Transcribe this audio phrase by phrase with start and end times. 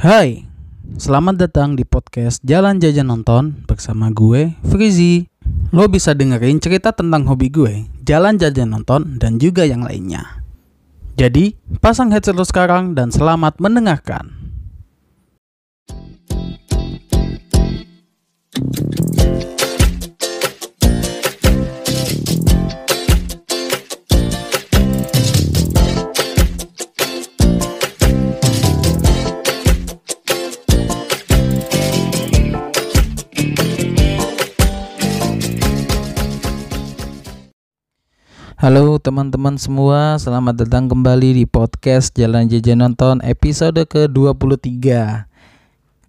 [0.00, 0.48] Hai,
[0.96, 5.28] selamat datang di podcast Jalan Jajan Nonton bersama gue, Frizi.
[5.76, 10.40] Lo bisa dengerin cerita tentang hobi gue, jalan jajan nonton, dan juga yang lainnya.
[11.20, 11.52] Jadi,
[11.84, 14.39] pasang headset lo sekarang dan selamat mendengarkan.
[38.60, 44.68] Halo teman-teman semua, selamat datang kembali di podcast Jalan Jajan Nonton episode ke-23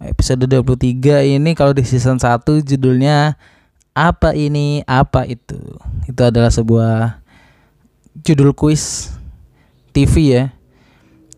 [0.04, 3.40] Episode 23 ini kalau di season 1 judulnya
[3.96, 5.56] Apa ini, apa itu?
[6.12, 7.24] Itu adalah sebuah
[8.20, 9.16] judul kuis
[9.96, 10.44] TV ya.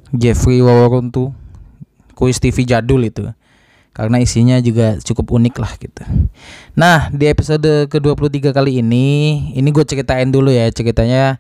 [0.10, 1.30] Jeffrey Waworuntu
[2.18, 3.30] Kuis TV jadul itu
[3.94, 6.04] karena isinya juga cukup unik lah gitu.
[6.74, 9.08] Nah di episode ke-23 kali ini,
[9.54, 11.38] ini gue ceritain dulu ya ceritanya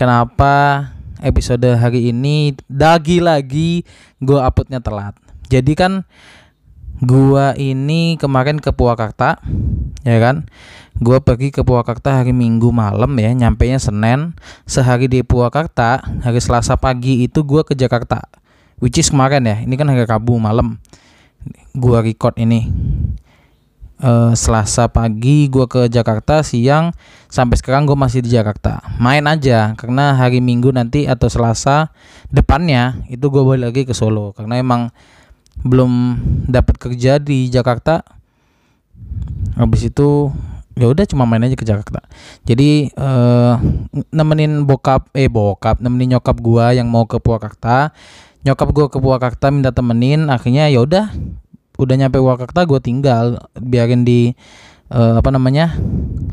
[0.00, 0.88] kenapa
[1.20, 3.84] episode hari ini lagi-lagi
[4.24, 5.14] gue uploadnya telat.
[5.52, 6.08] Jadi kan
[7.04, 9.44] gue ini kemarin ke Purwakarta,
[10.08, 10.48] ya kan?
[11.04, 14.32] Gue pergi ke Purwakarta hari Minggu malam ya, nyampe nya Senin.
[14.64, 18.24] Sehari di Purwakarta, hari Selasa pagi itu gue ke Jakarta.
[18.80, 20.80] Which is kemarin ya, ini kan hari Rabu malam
[21.74, 22.70] gua record ini.
[24.04, 26.92] Uh, Selasa pagi gua ke Jakarta siang
[27.30, 28.82] sampai sekarang gua masih di Jakarta.
[29.00, 31.94] Main aja karena hari Minggu nanti atau Selasa
[32.28, 34.34] depannya itu gua balik lagi ke Solo.
[34.36, 34.92] Karena emang
[35.62, 36.20] belum
[36.50, 38.02] dapat kerja di Jakarta.
[39.54, 40.34] Habis itu
[40.74, 42.02] ya udah cuma main aja ke Jakarta.
[42.42, 43.56] Jadi uh,
[44.10, 47.94] nemenin bokap eh bokap nemenin nyokap gua yang mau ke Purwakarta
[48.44, 51.08] nyokap gue ke Purwakarta minta temenin akhirnya ya udah
[51.80, 54.36] udah nyampe Purwakarta gue tinggal biarin di
[54.92, 55.74] uh, apa namanya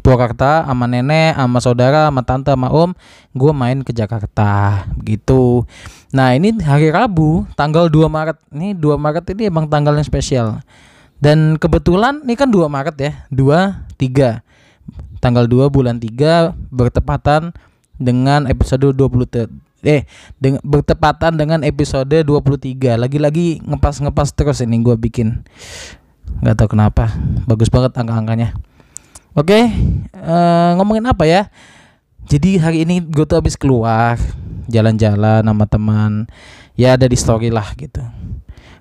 [0.03, 2.91] Purwakarta sama nenek sama saudara sama tante sama om
[3.31, 5.63] gue main ke Jakarta begitu.
[6.11, 10.59] Nah ini hari Rabu tanggal 2 Maret ini 2 Maret ini emang tanggal yang spesial.
[11.21, 17.53] Dan kebetulan ini kan 2 Maret ya 2 3 tanggal 2 bulan 3 bertepatan
[18.01, 20.05] dengan episode 20 eh
[20.37, 25.41] dengan bertepatan dengan episode 23 lagi-lagi ngepas-ngepas terus ini gue bikin.
[26.41, 27.11] Nggak tahu kenapa.
[27.49, 28.55] Bagus banget angka-angkanya.
[29.33, 29.71] Oke
[30.17, 31.49] uh, ngomongin apa ya?
[32.29, 34.15] Jadi hari ini gue tuh habis keluar
[34.69, 36.29] jalan-jalan sama teman.
[36.77, 38.01] Ya ada di story lah gitu.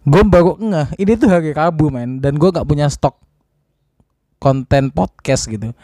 [0.05, 2.21] Gue baru ngeh ini tuh hari Rabu men.
[2.21, 3.17] Dan gue nggak punya stok
[4.41, 5.77] konten podcast gitu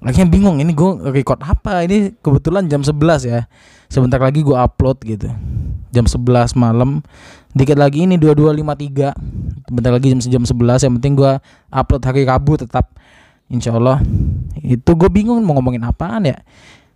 [0.00, 1.84] akhirnya bingung ini gue record apa?
[1.84, 3.44] Ini kebetulan jam 11 ya.
[3.90, 5.28] Sebentar lagi gue upload gitu.
[5.92, 7.04] Jam 11 malam.
[7.52, 11.32] Dikit lagi ini 2253 sebentar lagi jam jam 11 yang penting gue
[11.68, 12.96] upload hari Rabu tetap.
[13.50, 14.00] Insya Allah.
[14.56, 16.38] Itu gue bingung mau ngomongin apaan ya.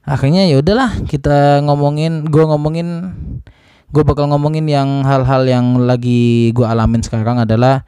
[0.05, 2.89] Akhirnya ya udahlah kita ngomongin gue ngomongin
[3.95, 7.87] gue bakal ngomongin yang hal-hal yang lagi gue alamin sekarang adalah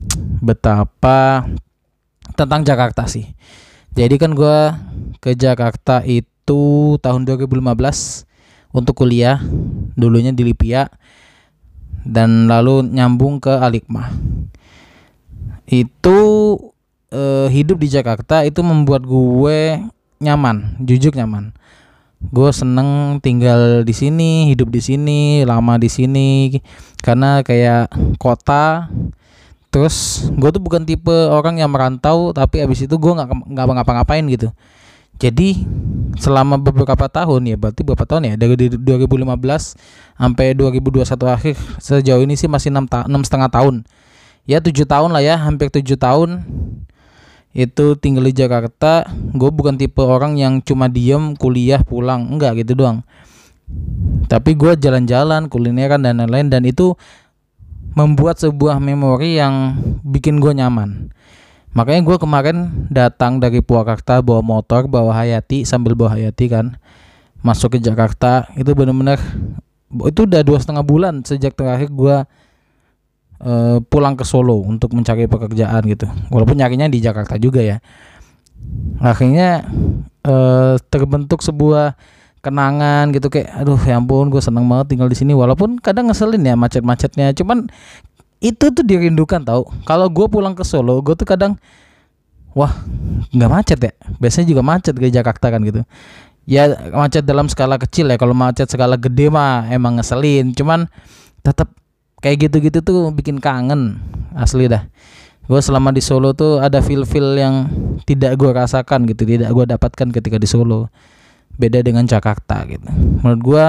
[0.46, 1.44] betapa
[2.32, 3.28] tentang Jakarta sih
[3.92, 4.58] jadi kan gue
[5.20, 7.60] ke Jakarta itu tahun 2015
[8.72, 9.36] untuk kuliah,
[9.94, 10.88] dulunya di Lipia
[12.02, 14.08] dan lalu nyambung ke Alikma.
[15.68, 16.18] Itu
[17.12, 19.78] eh, hidup di Jakarta itu membuat gue
[20.24, 21.52] nyaman, jujur nyaman.
[22.32, 26.54] Gue seneng tinggal di sini, hidup di sini, lama di sini
[27.02, 28.88] karena kayak kota
[29.72, 34.24] terus gue tuh bukan tipe orang yang merantau tapi abis itu gue nggak nggak ngapa-ngapain
[34.28, 34.52] gitu.
[35.16, 35.64] Jadi
[36.18, 38.34] selama beberapa tahun ya berarti beberapa tahun ya?
[38.36, 39.32] Dari 2015
[40.18, 43.86] sampai 2021 akhir sejauh ini sih masih enam ta setengah tahun.
[44.42, 46.42] Ya tujuh tahun lah ya hampir tujuh tahun.
[47.54, 49.06] Itu tinggal di Jakarta.
[49.36, 52.26] Gue bukan tipe orang yang cuma diem kuliah pulang.
[52.26, 53.06] Enggak gitu doang.
[54.26, 56.50] Tapi gue jalan-jalan kulineran dan lain-lain.
[56.50, 56.98] Dan itu
[57.92, 61.12] membuat sebuah memori yang bikin gue nyaman.
[61.72, 62.56] Makanya gue kemarin
[62.92, 66.76] datang dari Purwakarta bawa motor, bawa Hayati sambil bawa Hayati kan,
[67.40, 69.16] masuk ke Jakarta itu bener-bener
[70.08, 72.16] itu udah dua setengah bulan sejak terakhir gue
[73.44, 76.08] uh, pulang ke Solo untuk mencari pekerjaan gitu.
[76.32, 77.80] Walaupun nyarinya di Jakarta juga ya.
[79.02, 79.68] Akhirnya
[80.24, 81.98] uh, terbentuk sebuah
[82.42, 85.32] kenangan gitu kayak aduh ya ampun gue seneng banget tinggal di sini.
[85.32, 87.70] Walaupun kadang ngeselin ya macet-macetnya cuman
[88.42, 89.70] itu tuh dirindukan tau.
[89.86, 91.54] Kalau gue pulang ke Solo gue tuh kadang
[92.52, 92.74] wah
[93.30, 93.92] nggak macet ya?
[94.18, 95.86] Biasanya juga macet ke Jakarta kan gitu.
[96.42, 100.90] Ya macet dalam skala kecil ya kalau macet skala gede mah emang ngeselin cuman
[101.46, 101.70] tetap
[102.18, 104.02] kayak gitu-gitu tuh bikin kangen
[104.34, 104.90] asli dah.
[105.46, 107.70] Gue selama di Solo tuh ada feel-feel yang
[108.02, 110.90] tidak gue rasakan gitu tidak gue dapatkan ketika di Solo
[111.56, 112.88] beda dengan Jakarta gitu.
[112.92, 113.66] Menurut gue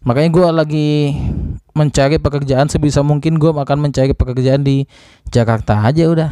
[0.00, 0.90] makanya gue lagi
[1.76, 4.84] mencari pekerjaan sebisa mungkin gue akan mencari pekerjaan di
[5.30, 6.30] Jakarta aja udah.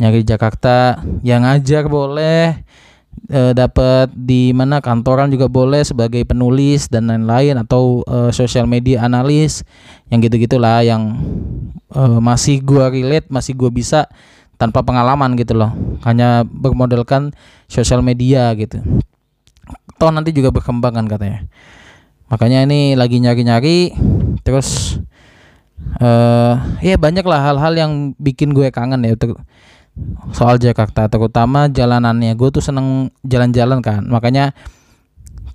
[0.00, 2.56] Nyari Jakarta yang ngajar boleh
[3.28, 9.04] e, dapat di mana kantoran juga boleh sebagai penulis dan lain-lain atau e, social media
[9.04, 9.60] analis
[10.08, 11.20] yang gitu-gitulah yang
[11.92, 14.08] e, masih gua relate masih gua bisa
[14.56, 15.72] tanpa pengalaman gitu loh.
[16.00, 17.36] Hanya bermodalkan
[17.68, 18.80] social media gitu
[20.00, 21.44] toh nanti juga berkembang kan katanya.
[22.32, 23.92] Makanya ini lagi nyari-nyari
[24.40, 24.96] terus
[26.00, 29.12] uh, ya banyak lah hal-hal yang bikin gue kangen ya
[30.32, 31.12] soal Jakarta.
[31.12, 32.32] Terutama jalanannya.
[32.40, 34.00] Gue tuh seneng jalan-jalan kan.
[34.08, 34.56] Makanya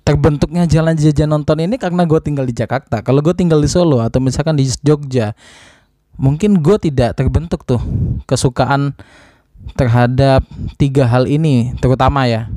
[0.06, 3.02] terbentuknya jalan jajan nonton ini karena gue tinggal di Jakarta.
[3.02, 5.34] Kalau gue tinggal di Solo atau misalkan di Jogja
[6.16, 7.80] mungkin gue tidak terbentuk tuh
[8.24, 8.96] kesukaan
[9.76, 10.44] terhadap
[10.80, 12.48] tiga hal ini terutama ya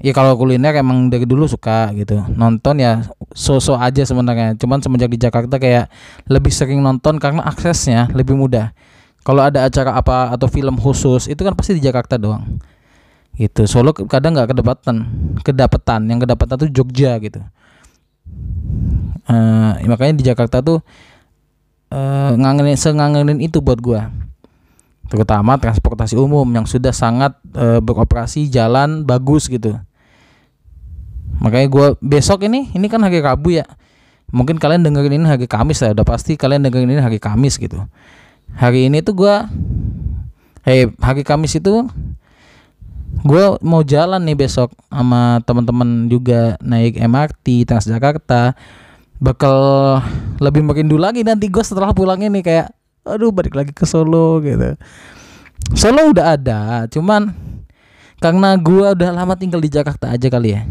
[0.00, 2.24] ya kalau kuliner emang dari dulu suka gitu.
[2.34, 3.04] Nonton ya
[3.36, 4.56] sosok aja sebenarnya.
[4.56, 5.92] Cuman semenjak di Jakarta kayak
[6.26, 8.72] lebih sering nonton karena aksesnya lebih mudah.
[9.20, 12.58] Kalau ada acara apa atau film khusus itu kan pasti di Jakarta doang.
[13.36, 13.68] Gitu.
[13.68, 14.96] Solo kadang nggak kedapatan.
[15.44, 17.44] Kedapatan yang kedapatan tuh Jogja gitu.
[19.30, 20.80] Uh, makanya di Jakarta tuh
[21.92, 24.08] uh, ngangenin sengangenin itu buat gua.
[25.12, 29.76] Terutama transportasi umum yang sudah sangat uh, beroperasi jalan bagus gitu
[31.40, 33.66] makanya gua besok ini ini kan hari Rabu ya.
[34.30, 37.82] Mungkin kalian dengerin ini hari Kamis ya udah pasti kalian dengerin ini hari Kamis gitu.
[38.54, 39.34] Hari ini tuh gue
[40.62, 41.86] hey hari Kamis itu
[43.26, 48.54] gue mau jalan nih besok sama teman-teman juga naik MRT Transjakarta.
[49.20, 49.56] Bakal
[50.38, 52.70] lebih merindu lagi nanti gue setelah pulang ini kayak
[53.02, 54.78] aduh balik lagi ke Solo gitu.
[55.74, 57.34] Solo udah ada cuman
[58.22, 60.62] karena gue udah lama tinggal di Jakarta aja kali ya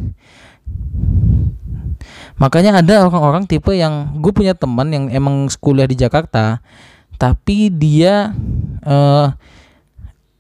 [2.40, 6.64] makanya ada orang-orang tipe yang gue punya teman yang emang kuliah di Jakarta
[7.20, 8.32] tapi dia
[8.88, 9.28] uh,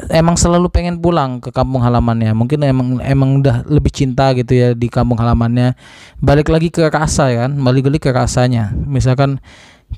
[0.07, 2.31] emang selalu pengen pulang ke kampung halamannya.
[2.31, 5.75] Mungkin emang emang udah lebih cinta gitu ya di kampung halamannya.
[6.23, 8.71] Balik lagi ke rasa ya kan balik lagi ke rasanya.
[8.71, 9.43] Misalkan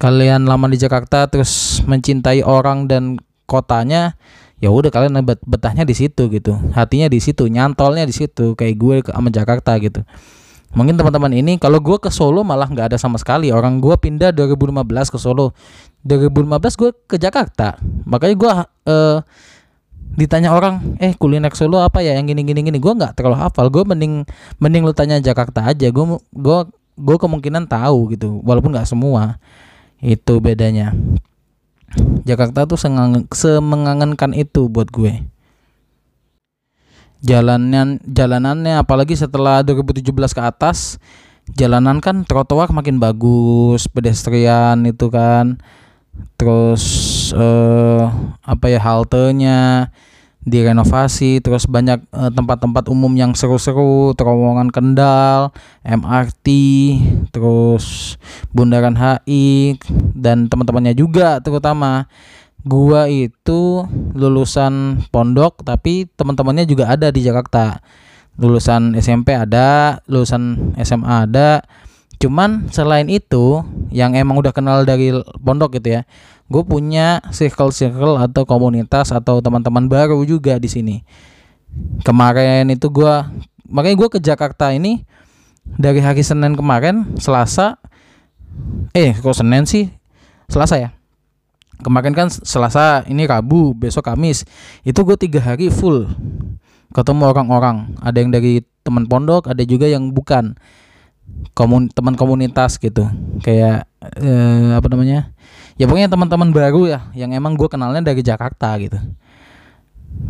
[0.01, 4.17] kalian lama di Jakarta terus mencintai orang dan kotanya
[4.61, 6.53] ya udah kalian betahnya di situ gitu.
[6.77, 10.05] Hatinya di situ nyantolnya di situ kayak gue ke sama Jakarta gitu.
[10.71, 13.49] Mungkin teman-teman ini kalau gue ke Solo malah nggak ada sama sekali.
[13.49, 15.51] Orang gue pindah 2015 ke Solo.
[16.05, 17.75] 2015 gue ke Jakarta.
[18.07, 18.51] Makanya gue
[18.87, 19.17] uh,
[20.15, 22.15] ditanya orang eh kuliner Solo apa ya?
[22.15, 22.77] Yang gini gini gini.
[22.79, 23.67] Gue nggak terlalu hafal.
[23.67, 24.23] Gue mending
[24.61, 25.89] mending lu tanya Jakarta aja.
[25.89, 26.59] Gue gue
[26.95, 28.39] gue kemungkinan tahu gitu.
[28.45, 29.41] Walaupun nggak semua.
[29.99, 30.95] Itu bedanya
[32.23, 35.25] Jakarta tuh semengangankan itu buat gue.
[37.21, 40.97] Jalanan jalanannya apalagi setelah 2017 ke atas
[41.53, 45.61] jalanan kan trotoar makin bagus pedestrian itu kan.
[46.37, 46.83] Terus
[47.33, 48.03] eh,
[48.41, 49.89] apa ya haltenya
[50.41, 55.53] direnovasi terus banyak tempat tempat-tempat umum yang seru-seru terowongan Kendal
[55.85, 56.47] MRT
[57.29, 58.17] terus
[58.49, 59.77] Bundaran HI
[60.17, 62.09] dan teman-temannya juga terutama.
[62.61, 67.81] Gua itu lulusan pondok tapi teman-temannya juga ada di Jakarta.
[68.37, 71.65] Lulusan SMP ada lulusan SMA ada
[72.21, 75.09] cuman selain itu yang emang udah kenal dari
[75.41, 76.01] pondok gitu ya
[76.51, 80.95] gue punya circle circle atau komunitas atau teman-teman baru juga di sini.
[82.03, 83.13] Kemarin itu gue
[83.71, 85.07] makanya gue ke Jakarta ini
[85.63, 87.79] dari hari Senin kemarin Selasa
[88.91, 89.87] eh kok Senin sih?
[90.51, 90.91] Selasa ya.
[91.79, 94.43] Kemarin kan Selasa ini Rabu besok Kamis.
[94.83, 96.11] Itu gue tiga hari full
[96.91, 97.95] ketemu orang-orang.
[98.03, 100.59] Ada yang dari teman pondok ada juga yang bukan
[101.53, 103.07] komun teman komunitas gitu.
[103.43, 105.31] Kayak eh, apa namanya?
[105.79, 108.99] Ya pokoknya teman-teman baru ya yang emang gue kenalnya dari Jakarta gitu.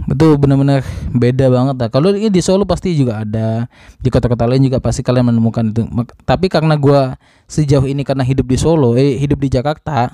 [0.05, 1.89] Betul benar-benar beda banget lah.
[1.89, 3.65] Kalau ini di Solo pasti juga ada
[3.98, 5.84] di kota-kota lain juga pasti kalian menemukan itu.
[6.24, 7.17] Tapi karena gue
[7.50, 10.13] sejauh ini karena hidup di Solo eh hidup di Jakarta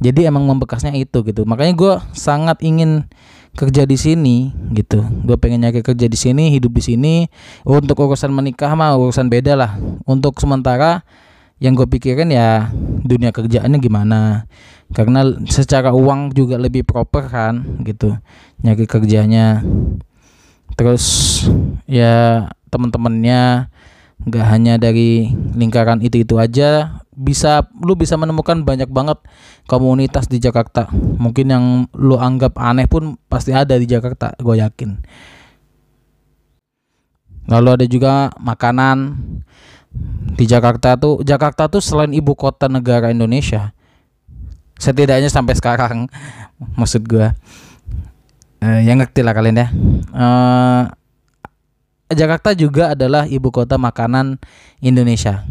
[0.00, 1.44] jadi emang membekasnya itu gitu.
[1.44, 3.04] Makanya gue sangat ingin
[3.54, 5.02] kerja di sini gitu.
[5.26, 7.14] Gue pengen nyari kerja di sini hidup di sini.
[7.66, 9.76] Untuk urusan menikah mah urusan beda lah.
[10.06, 11.02] Untuk sementara
[11.60, 12.70] yang gue pikirin ya
[13.04, 14.48] dunia kerjaannya gimana.
[14.90, 18.18] Karena secara uang juga lebih proper kan gitu.
[18.62, 19.62] Nyari kerjanya.
[20.74, 21.04] Terus
[21.90, 23.68] ya temen-temennya
[24.20, 29.20] nggak hanya dari lingkaran itu itu aja bisa lu bisa menemukan banyak banget
[29.64, 30.88] komunitas di Jakarta.
[30.92, 31.64] Mungkin yang
[31.96, 34.90] lu anggap aneh pun pasti ada di Jakarta gue yakin.
[37.48, 39.20] Lalu ada juga makanan.
[40.38, 43.74] Di Jakarta tuh Jakarta tuh selain ibu kota negara Indonesia
[44.80, 46.08] setidaknya sampai sekarang
[46.78, 47.28] maksud gue
[48.64, 49.68] uh, yang ngerti lah kalian ya.
[50.10, 50.82] Uh,
[52.10, 54.42] Jakarta juga adalah ibu kota makanan
[54.82, 55.46] Indonesia.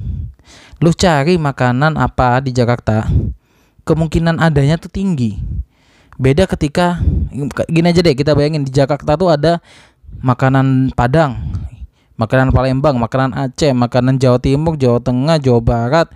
[0.83, 3.07] Lu cari makanan apa di Jakarta,
[3.87, 5.39] kemungkinan adanya tuh tinggi.
[6.19, 6.99] Beda ketika
[7.71, 9.63] gini aja deh kita bayangin di Jakarta tuh ada
[10.19, 11.39] makanan Padang,
[12.19, 16.07] makanan Palembang, makanan Aceh, makanan Jawa Timur, Jawa Tengah, Jawa Barat,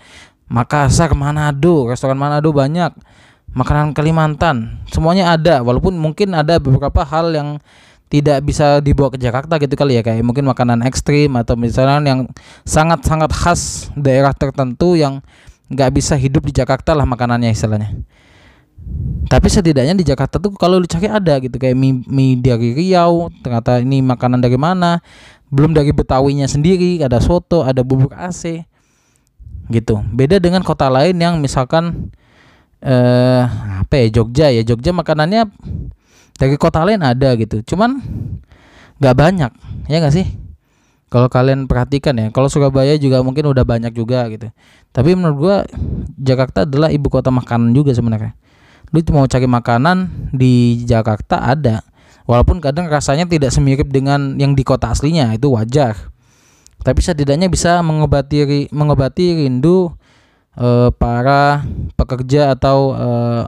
[0.51, 2.91] Makassar, Manado, restoran Manado banyak.
[3.53, 7.50] Makanan Kalimantan, semuanya ada walaupun mungkin ada beberapa hal yang
[8.13, 12.29] tidak bisa dibawa ke Jakarta gitu kali ya kayak mungkin makanan ekstrim atau misalnya yang
[12.62, 15.25] sangat-sangat khas daerah tertentu yang
[15.74, 17.98] nggak bisa hidup di Jakarta lah makanannya istilahnya.
[19.25, 23.82] Tapi setidaknya di Jakarta tuh kalau dicari ada gitu kayak mie, mie dari Riau, ternyata
[23.82, 25.01] ini makanan dari mana,
[25.50, 28.62] belum dari Betawinya sendiri, ada soto, ada bubur AC.
[29.74, 29.96] Gitu.
[30.13, 32.13] Beda dengan kota lain yang misalkan
[32.84, 33.41] eh
[33.82, 34.62] apa ya Jogja ya.
[34.62, 35.50] Jogja makanannya
[36.43, 37.63] dari kota lain ada gitu.
[37.63, 38.03] Cuman
[39.00, 39.51] nggak banyak
[39.88, 40.27] ya nggak sih?
[41.07, 44.51] Kalau kalian perhatikan ya kalau Surabaya juga mungkin udah banyak juga gitu.
[44.91, 45.55] Tapi menurut gua
[46.19, 48.35] Jakarta adalah ibu kota makanan juga sebenarnya.
[48.91, 51.79] Lu mau cari makanan di Jakarta ada.
[52.27, 56.12] Walaupun kadang rasanya tidak semirip dengan yang di kota aslinya itu wajar.
[56.83, 59.95] Tapi setidaknya bisa mengobati mengobati rindu
[60.59, 61.63] eh, para
[61.95, 63.43] pekerja atau eh,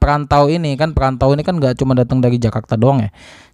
[0.00, 3.10] perantau ini kan perantau ini kan nggak cuma datang dari Jakarta doang ya.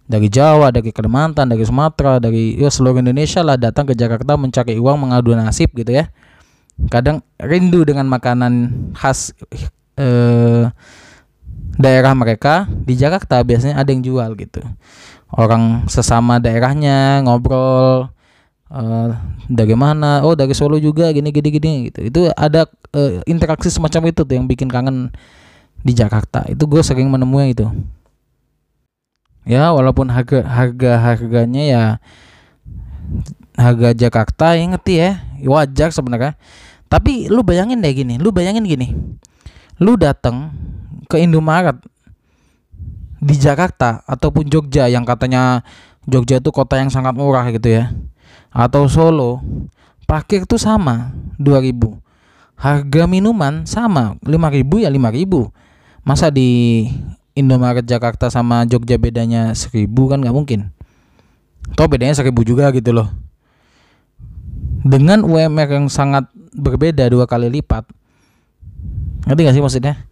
[0.07, 4.79] Dari Jawa dari Kalimantan dari Sumatera dari ya seluruh Indonesia lah datang ke Jakarta mencari
[4.79, 6.07] uang mengadu nasib gitu ya.
[6.87, 8.53] Kadang rindu dengan makanan
[8.95, 9.35] khas
[9.99, 10.71] eh,
[11.77, 14.63] daerah mereka di Jakarta biasanya ada yang jual gitu.
[15.29, 18.09] Orang sesama daerahnya ngobrol
[18.71, 19.09] uh,
[19.47, 21.99] dari mana oh dari Solo juga gini gini gini gitu.
[22.07, 25.13] Itu ada uh, interaksi semacam itu tuh yang bikin kangen
[25.87, 26.43] di Jakarta.
[26.51, 27.63] Itu gue sering menemui itu.
[29.47, 31.83] Ya walaupun harga harga harganya ya
[33.55, 35.11] harga Jakarta yang ngerti ya
[35.47, 36.35] wajar sebenarnya.
[36.91, 38.91] Tapi lu bayangin deh gini lu bayangin gini.
[39.79, 40.51] Lu datang
[41.07, 41.79] ke Indomaret
[43.23, 45.63] di Jakarta ataupun Jogja yang katanya
[46.05, 47.95] Jogja itu kota yang sangat murah gitu ya
[48.53, 49.41] atau Solo
[50.05, 51.77] parkir tuh sama 2000
[52.57, 55.66] harga minuman sama 5000 ya 5000
[56.07, 56.87] masa di
[57.35, 60.71] Indomaret Jakarta sama Jogja bedanya seribu kan nggak mungkin?
[61.75, 63.11] Toh bedanya seribu juga gitu loh.
[64.87, 67.83] Dengan UMR yang sangat berbeda dua kali lipat
[69.27, 70.07] ngerti gak sih maksudnya?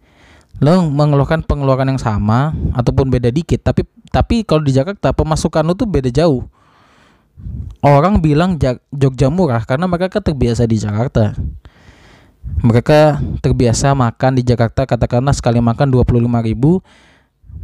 [0.60, 5.72] Lo mengeluarkan pengeluaran yang sama ataupun beda dikit tapi tapi kalau di Jakarta pemasukan lo
[5.72, 6.44] tuh beda jauh.
[7.80, 8.60] Orang bilang
[8.92, 11.32] Jogja murah karena mereka terbiasa di Jakarta
[12.64, 16.80] mereka terbiasa makan di Jakarta katakanlah sekali makan 25 ribu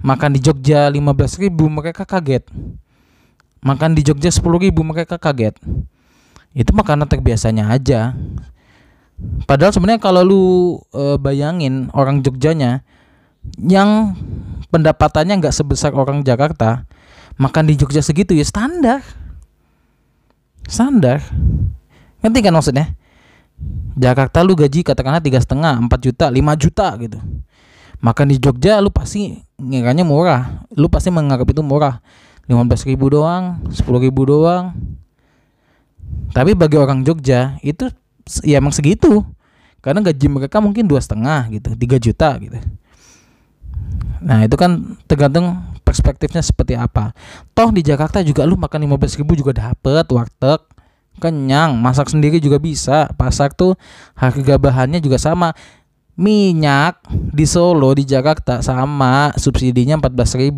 [0.03, 2.45] makan di Jogja 15 ribu mereka kaget.
[3.63, 5.55] Makan di Jogja 10 ribu mereka kaget.
[6.53, 8.13] Itu makanan terbiasanya aja.
[9.47, 10.45] Padahal sebenarnya kalau lu
[10.91, 12.83] e, bayangin orang Jogjanya
[13.63, 14.19] yang
[14.75, 16.91] pendapatannya nggak sebesar orang Jakarta
[17.39, 19.01] makan di Jogja segitu ya standar.
[20.67, 21.23] Standar.
[22.19, 22.99] Ngerti kan maksudnya
[23.93, 27.21] Jakarta lu gaji katakanlah tiga setengah empat juta lima juta gitu.
[28.03, 30.67] Makan di Jogja lu pasti ngiranya murah.
[30.75, 32.01] Lu pasti menganggap itu murah.
[32.51, 34.75] lima belas ribu doang sepuluh ribu doang.
[36.35, 37.87] Tapi bagi orang Jogja itu
[38.43, 39.23] ya emang segitu.
[39.83, 42.59] Karena gaji mereka mungkin dua setengah gitu tiga juta gitu.
[44.23, 47.13] Nah itu kan tergantung perspektifnya seperti apa.
[47.53, 50.72] Toh di Jakarta juga lu makan lima belas ribu juga dapet warteg
[51.19, 53.11] kenyang masak sendiri juga bisa.
[53.19, 53.77] Pasak tuh
[54.15, 55.53] harga bahannya juga sama.
[56.13, 60.53] Minyak di Solo di Jakarta sama subsidinya 14.000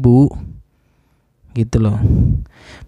[1.54, 1.98] gitu loh.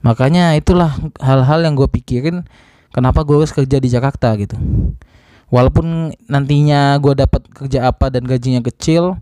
[0.02, 0.90] Makanya itulah
[1.22, 2.42] hal-hal yang gue pikirin
[2.90, 4.58] kenapa gue harus kerja di Jakarta gitu.
[5.46, 9.14] Walaupun nantinya gue dapat kerja apa dan gajinya kecil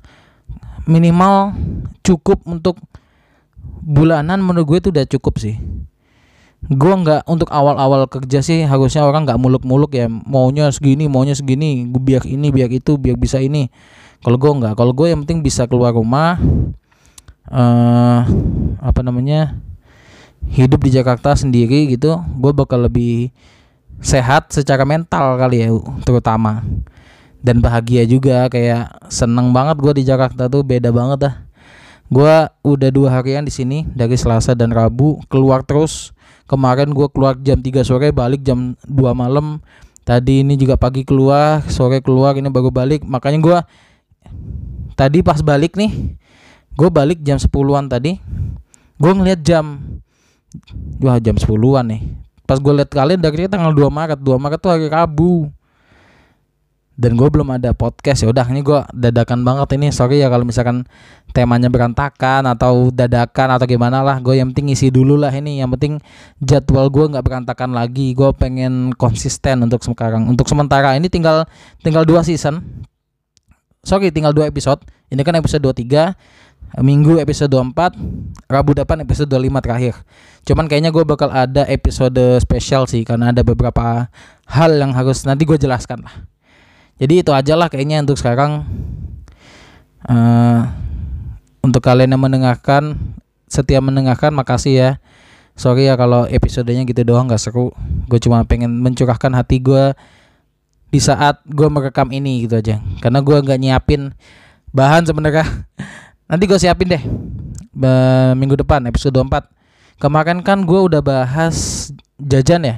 [0.88, 1.52] minimal
[2.00, 2.80] cukup untuk
[3.84, 5.56] bulanan menurut gue itu udah cukup sih
[6.72, 11.84] gua nggak untuk awal-awal kerja sih harusnya orang nggak muluk-muluk ya maunya segini maunya segini
[11.92, 13.68] gue biar ini biar itu biar bisa ini.
[14.24, 16.40] Kalau gue nggak kalau gue yang penting bisa keluar rumah
[17.52, 18.24] uh,
[18.80, 19.60] apa namanya
[20.48, 23.28] hidup di Jakarta sendiri gitu gue bakal lebih
[24.00, 25.68] sehat secara mental kali ya
[26.08, 26.64] terutama.
[27.44, 31.34] Dan bahagia juga kayak seneng banget gue di Jakarta tuh beda banget dah.
[32.08, 36.13] Gue udah dua harian di sini dari Selasa dan Rabu keluar terus
[36.44, 39.60] kemarin gue keluar jam 3 sore balik jam 2 malam.
[40.04, 43.04] Tadi ini juga pagi keluar sore keluar ini baru balik.
[43.08, 43.58] Makanya gue
[44.94, 46.16] tadi pas balik nih
[46.74, 48.20] gue balik jam 10-an tadi.
[49.00, 49.80] Gue ngeliat jam
[51.00, 52.02] wah jam 10-an nih.
[52.44, 54.20] Pas gue liat kalian dari tanggal 2 Maret.
[54.20, 55.48] 2 Maret tuh hari Rabu
[56.94, 58.22] dan gue belum ada podcast.
[58.22, 59.90] Ya udah ini gue dadakan banget ini.
[59.90, 60.86] Sorry ya kalau misalkan
[61.34, 64.22] temanya berantakan atau dadakan atau gimana lah.
[64.22, 65.58] Gue yang penting isi dulu lah ini.
[65.58, 65.92] Yang penting
[66.38, 68.14] jadwal gue nggak berantakan lagi.
[68.14, 70.30] Gue pengen konsisten untuk sekarang.
[70.30, 71.50] Untuk sementara ini tinggal
[71.82, 72.62] tinggal dua season.
[73.82, 74.78] Sorry tinggal dua episode.
[75.12, 76.16] Ini kan episode 23
[76.82, 79.94] Minggu episode 24 Rabu depan episode 25 terakhir.
[80.42, 84.10] Cuman kayaknya gue bakal ada episode spesial sih Karena ada beberapa
[84.50, 86.33] hal yang harus nanti gue jelaskan lah
[87.00, 88.66] jadi itu aja lah kayaknya untuk sekarang.
[90.04, 90.68] Uh,
[91.64, 93.16] untuk kalian yang mendengarkan
[93.48, 94.90] setiap mendengarkan makasih ya.
[95.54, 97.70] Sorry ya kalau episodenya gitu doang gak seru.
[98.10, 99.94] Gue cuma pengen mencurahkan hati gue
[100.90, 102.82] di saat gue merekam ini gitu aja.
[102.98, 104.12] Karena gue nggak nyiapin
[104.74, 105.46] bahan sebenarnya.
[106.30, 107.04] Nanti gue siapin deh
[108.34, 109.50] minggu depan episode 24
[109.98, 111.90] kemarin kan gue udah bahas
[112.22, 112.76] jajan ya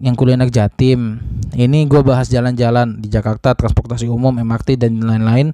[0.00, 1.20] yang kuliner Jatim.
[1.52, 5.52] Ini gue bahas jalan-jalan di Jakarta, transportasi umum, MRT dan lain-lain.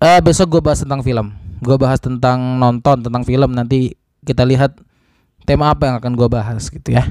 [0.00, 1.36] Uh, besok gue bahas tentang film.
[1.60, 3.52] Gue bahas tentang nonton, tentang film.
[3.52, 3.92] Nanti
[4.24, 4.76] kita lihat
[5.44, 7.04] tema apa yang akan gue bahas gitu ya.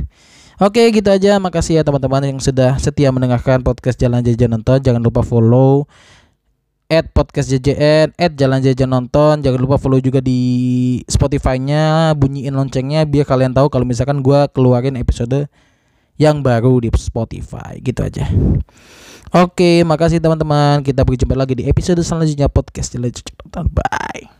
[0.57, 1.37] Oke gitu aja.
[1.37, 4.81] Makasih ya teman-teman yang sudah setia mendengarkan podcast Jalan Jajan Nonton.
[4.81, 5.85] Jangan lupa follow
[6.85, 9.41] at podcast JJN, at jalan jajan nonton.
[9.41, 14.93] Jangan lupa follow juga di Spotify-nya, bunyiin loncengnya biar kalian tahu kalau misalkan gue keluarin
[14.93, 15.49] episode
[16.15, 18.27] yang baru di Spotify gitu aja.
[19.35, 20.79] Oke, makasih teman-teman.
[20.79, 24.31] Kita berjumpa lagi di episode selanjutnya podcast Bye.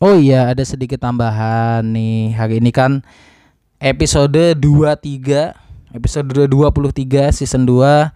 [0.00, 2.32] Oh iya, ada sedikit tambahan nih.
[2.32, 3.04] Hari ini kan
[3.76, 5.52] episode 23,
[5.92, 8.08] episode 23 season 2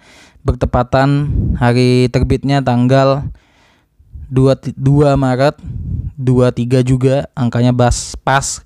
[0.45, 1.29] bertepatan
[1.61, 3.29] hari terbitnya tanggal
[4.33, 4.77] 22
[5.17, 5.57] Maret
[6.17, 8.65] 23 juga angkanya bas pas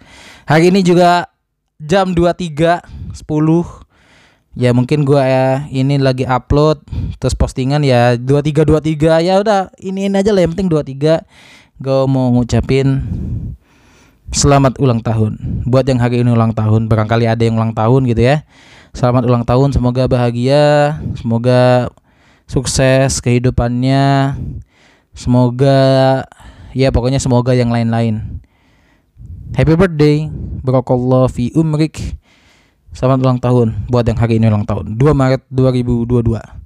[0.48, 1.28] Hari ini juga
[1.76, 2.80] jam 23.10
[4.56, 6.80] ya mungkin gua ya ini lagi upload
[7.20, 11.20] terus postingan ya 2323 ya udah ini aja lah yang penting 23
[11.84, 13.04] gue mau ngucapin
[14.32, 15.36] selamat ulang tahun.
[15.68, 18.48] Buat yang hari ini ulang tahun barangkali ada yang ulang tahun gitu ya.
[18.96, 21.92] Selamat ulang tahun semoga bahagia semoga
[22.48, 24.32] sukses kehidupannya
[25.12, 26.24] semoga
[26.72, 28.40] ya pokoknya semoga yang lain-lain
[29.56, 30.28] Happy birthday.
[30.60, 32.18] Barakallah fi umrik.
[32.92, 34.96] Selamat ulang tahun Buat yang hari ini ulang tahun.
[34.96, 36.57] 2 Maret 2022